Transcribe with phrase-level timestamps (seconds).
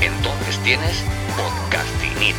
[0.00, 1.04] entonces tienes
[1.36, 2.36] podcastinitis.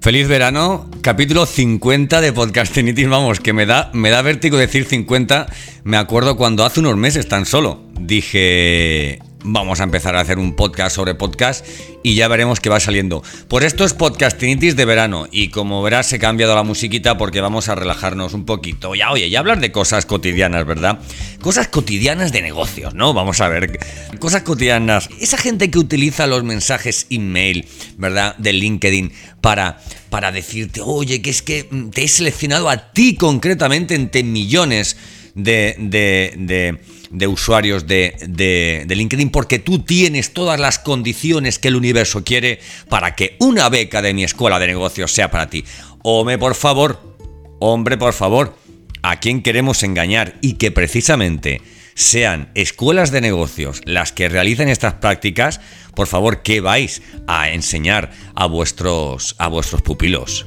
[0.00, 5.46] Feliz verano, capítulo 50 de Podcastinitis, vamos, que me da, me da vértigo decir 50,
[5.82, 10.54] me acuerdo cuando hace unos meses tan solo dije, vamos a empezar a hacer un
[10.54, 11.64] podcast sobre podcast
[12.02, 13.22] y ya veremos qué va saliendo.
[13.48, 17.68] Pues esto es Podcastinitis de verano y como verás he cambiado la musiquita porque vamos
[17.68, 18.94] a relajarnos un poquito.
[18.94, 20.98] Ya, oye, ya hablar de cosas cotidianas, ¿verdad?
[21.40, 23.14] Cosas cotidianas de negocios, ¿no?
[23.14, 23.78] Vamos a ver,
[24.18, 25.08] cosas cotidianas.
[25.20, 27.66] Esa gente que utiliza los mensajes email,
[27.96, 28.36] ¿verdad?
[28.38, 29.78] De LinkedIn para,
[30.10, 34.96] para decirte, oye, que es que te he seleccionado a ti concretamente entre millones
[35.36, 36.78] de, de, de,
[37.10, 43.14] de usuarios de, LinkedIn porque tú tienes todas las condiciones que el universo quiere para
[43.14, 45.64] que una beca de mi escuela de negocios sea para ti.
[46.02, 47.16] Hombre, por favor,
[47.60, 48.56] hombre, por favor,
[49.02, 50.36] ¿a quién queremos engañar?
[50.40, 51.60] Y que precisamente
[51.94, 55.60] sean escuelas de negocios las que realicen estas prácticas,
[55.94, 60.44] por favor, ¿qué vais a enseñar a vuestros, a vuestros pupilos?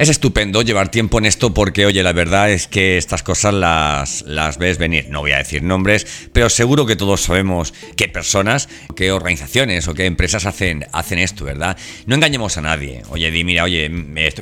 [0.00, 4.22] Es estupendo llevar tiempo en esto porque, oye, la verdad es que estas cosas las,
[4.22, 5.10] las ves venir.
[5.10, 9.94] No voy a decir nombres, pero seguro que todos sabemos qué personas, qué organizaciones o
[9.94, 11.76] qué empresas hacen, hacen esto, ¿verdad?
[12.06, 13.02] No engañemos a nadie.
[13.10, 13.90] Oye, di, mira, oye,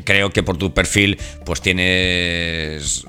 [0.04, 3.04] creo que por tu perfil pues tienes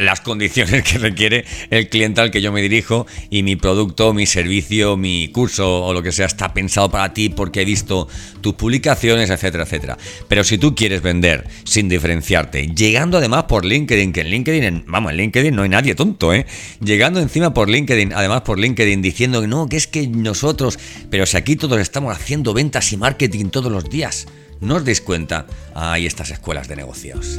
[0.00, 4.26] las condiciones que requiere el cliente al que yo me dirijo y mi producto, mi
[4.26, 8.08] servicio, mi curso o lo que sea está pensado para ti porque he visto
[8.40, 9.98] tus publicaciones, etcétera, etcétera.
[10.28, 15.12] Pero si tú quieres vender sin diferenciarte, llegando además por LinkedIn, que en LinkedIn, vamos,
[15.12, 16.46] en LinkedIn no hay nadie tonto, ¿eh?
[16.80, 20.78] Llegando encima por LinkedIn, además por LinkedIn, diciendo que no, que es que nosotros,
[21.10, 24.26] pero si aquí todos estamos haciendo ventas y marketing todos los días,
[24.60, 27.38] no os deis cuenta, hay estas escuelas de negocios.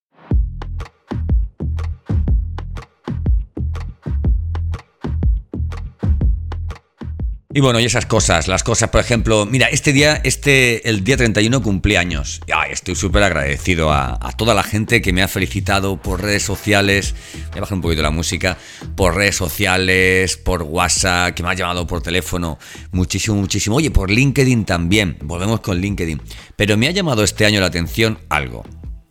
[7.53, 11.17] Y bueno, y esas cosas, las cosas, por ejemplo, mira, este día, este, el día
[11.17, 12.39] 31 cumpleaños.
[12.47, 16.43] Ya, estoy súper agradecido a, a, toda la gente que me ha felicitado por redes
[16.43, 17.13] sociales.
[17.49, 18.57] Voy a bajar un poquito la música.
[18.95, 22.57] Por redes sociales, por WhatsApp, que me ha llamado por teléfono.
[22.91, 23.75] Muchísimo, muchísimo.
[23.75, 25.17] Oye, por LinkedIn también.
[25.21, 26.21] Volvemos con LinkedIn.
[26.55, 28.63] Pero me ha llamado este año la atención algo.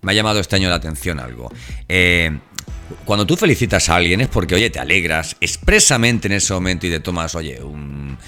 [0.03, 1.53] Me ha llamado este año la atención algo.
[1.87, 2.39] Eh,
[3.05, 6.91] cuando tú felicitas a alguien es porque, oye, te alegras expresamente en ese momento y
[6.91, 8.19] te tomas, oye, un.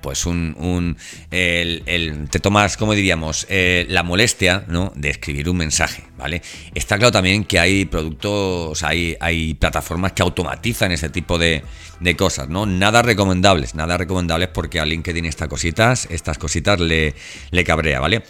[0.00, 0.96] Pues un.
[1.32, 3.44] el, te tomas, ¿cómo diríamos?
[3.48, 4.92] Eh, la molestia, ¿no?
[4.94, 6.42] De escribir un mensaje, ¿vale?
[6.74, 11.64] Está claro también que hay productos, hay, hay plataformas que automatizan ese tipo de,
[11.98, 12.66] de cosas, ¿no?
[12.66, 17.14] Nada recomendables, nada recomendables porque a LinkedIn estas cositas, estas cositas le,
[17.50, 18.22] le cabrea, ¿vale?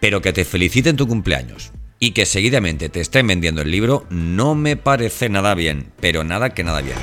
[0.00, 1.72] Pero que te feliciten tu cumpleaños
[2.02, 6.50] y que seguidamente te estén vendiendo el libro no me parece nada bien, pero nada
[6.50, 6.96] que nada bien.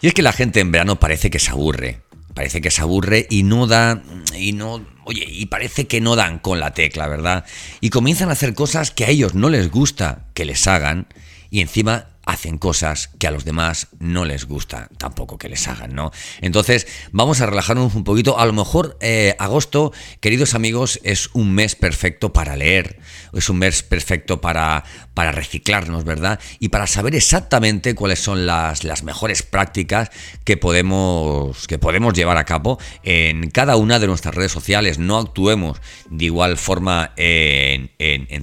[0.00, 2.02] Y es que la gente en verano parece que se aburre,
[2.32, 4.00] parece que se aburre y no da
[4.36, 7.44] y no, oye, y parece que no dan con la tecla, ¿verdad?
[7.80, 11.08] Y comienzan a hacer cosas que a ellos no les gusta que les hagan
[11.50, 15.94] y encima hacen cosas que a los demás no les gusta tampoco que les hagan,
[15.94, 16.12] ¿no?
[16.42, 18.38] Entonces, vamos a relajarnos un poquito.
[18.38, 22.98] A lo mejor eh, agosto, queridos amigos, es un mes perfecto para leer,
[23.32, 24.84] es un mes perfecto para,
[25.14, 26.38] para reciclarnos, ¿verdad?
[26.60, 30.10] Y para saber exactamente cuáles son las, las mejores prácticas
[30.44, 34.98] que podemos, que podemos llevar a cabo en cada una de nuestras redes sociales.
[34.98, 37.88] No actuemos de igual forma en,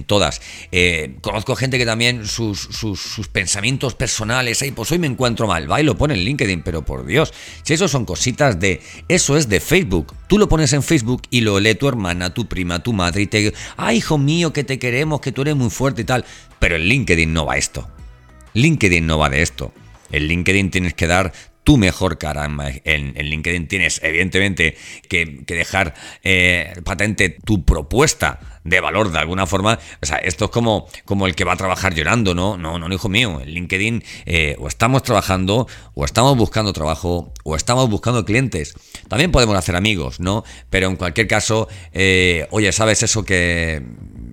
[0.06, 0.40] todas.
[0.72, 5.70] Eh, conozco gente que también sus, sus pensamientos personales, ahí pues hoy me encuentro mal,
[5.70, 7.32] va y lo pone en LinkedIn, pero por Dios,
[7.62, 11.40] si eso son cositas de, eso es de Facebook, tú lo pones en Facebook y
[11.42, 14.78] lo lee tu hermana, tu prima, tu madre y te, ay hijo mío, que te
[14.78, 16.24] queremos, que tú eres muy fuerte y tal,
[16.58, 17.88] pero en LinkedIn no va esto,
[18.54, 19.72] LinkedIn no va de esto.
[20.12, 21.32] En LinkedIn tienes que dar
[21.66, 22.48] tu mejor cara.
[22.84, 24.76] En, LinkedIn tienes, evidentemente,
[25.08, 29.76] que, dejar eh, patente tu propuesta de valor de alguna forma.
[30.00, 32.56] O sea, esto es como, como el que va a trabajar llorando, ¿no?
[32.56, 33.40] No, no, hijo mío.
[33.40, 38.74] En LinkedIn eh, o estamos trabajando, o estamos buscando trabajo, o estamos buscando clientes.
[39.08, 40.44] También podemos hacer amigos, ¿no?
[40.70, 43.82] Pero en cualquier caso, eh, oye, ¿sabes eso que,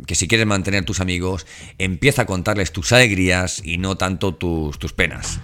[0.06, 1.48] que si quieres mantener tus amigos,
[1.80, 5.40] empieza a contarles tus alegrías y no tanto tus, tus penas?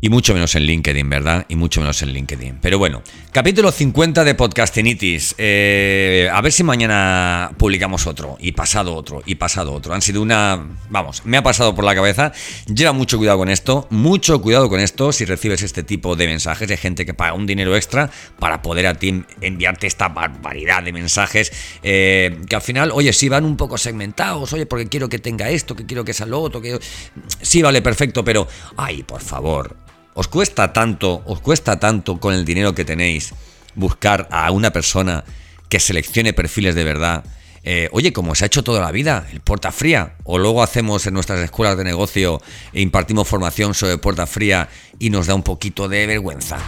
[0.00, 1.44] Y mucho menos en LinkedIn, ¿verdad?
[1.48, 2.60] Y mucho menos en LinkedIn.
[2.62, 3.02] Pero bueno,
[3.32, 5.34] capítulo 50 de Podcastinitis.
[5.38, 9.94] Eh, a ver si mañana publicamos otro, y pasado otro, y pasado otro.
[9.94, 10.68] Han sido una...
[10.88, 12.30] Vamos, me ha pasado por la cabeza.
[12.72, 16.68] Lleva mucho cuidado con esto, mucho cuidado con esto si recibes este tipo de mensajes
[16.68, 18.08] de gente que paga un dinero extra
[18.38, 21.52] para poder a ti enviarte esta barbaridad de mensajes
[21.82, 25.50] eh, que al final, oye, si van un poco segmentados, oye, porque quiero que tenga
[25.50, 26.62] esto, que quiero que sea lo otro.
[27.42, 28.46] Sí, vale, perfecto, pero...
[28.76, 33.32] Ay, por favor ¿Os cuesta tanto, os cuesta tanto con el dinero que tenéis
[33.76, 35.22] buscar a una persona
[35.68, 37.22] que seleccione perfiles de verdad?
[37.62, 41.06] Eh, oye, como se ha hecho toda la vida, el puerta fría, o luego hacemos
[41.06, 42.42] en nuestras escuelas de negocio
[42.72, 44.68] e impartimos formación sobre puerta fría
[44.98, 46.58] y nos da un poquito de vergüenza.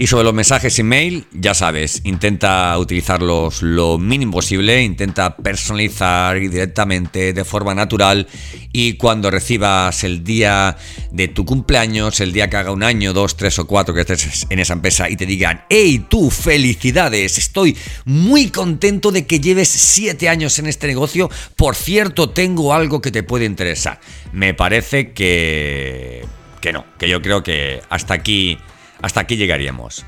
[0.00, 7.32] Y sobre los mensajes email, ya sabes, intenta utilizarlos lo mínimo posible, intenta personalizar directamente
[7.32, 8.28] de forma natural
[8.72, 10.76] y cuando recibas el día
[11.10, 14.46] de tu cumpleaños, el día que haga un año, dos, tres o cuatro que estés
[14.48, 19.68] en esa empresa y te digan, hey tú, felicidades, estoy muy contento de que lleves
[19.68, 23.98] siete años en este negocio, por cierto, tengo algo que te puede interesar.
[24.32, 26.24] Me parece que...
[26.60, 28.58] que no, que yo creo que hasta aquí
[29.02, 30.04] hasta aquí llegaríamos.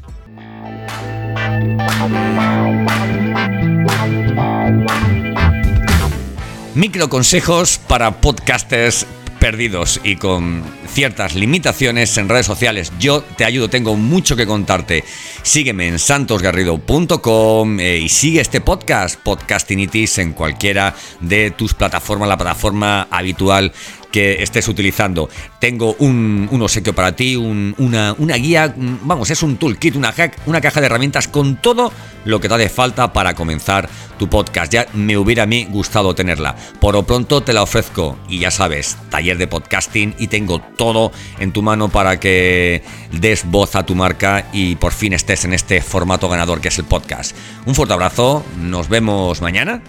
[6.74, 9.06] Micro consejos para podcasters
[9.40, 12.92] perdidos y con ciertas limitaciones en redes sociales.
[13.00, 15.02] Yo te ayudo, tengo mucho que contarte.
[15.42, 22.36] Sígueme en santosgarrido.com eh, y sigue este podcast, Podcastinitis, en cualquiera de tus plataformas, la
[22.36, 23.72] plataforma habitual
[24.10, 25.28] que estés utilizando.
[25.58, 30.12] Tengo un, un obsequio para ti, una, una, guía, vamos, es un toolkit, una,
[30.46, 31.92] una caja de herramientas con todo
[32.24, 34.72] lo que te hace falta para comenzar tu podcast.
[34.72, 36.56] Ya me hubiera a mí gustado tenerla.
[36.80, 41.12] Por lo pronto te la ofrezco y ya sabes, taller de podcasting y tengo todo
[41.38, 45.54] en tu mano para que des voz a tu marca y por fin estés en
[45.54, 47.34] este formato ganador que es el podcast.
[47.66, 49.82] Un fuerte abrazo, nos vemos mañana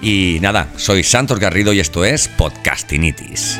[0.00, 3.58] y nada, soy Santos Garrido y esto es Podcastinitis.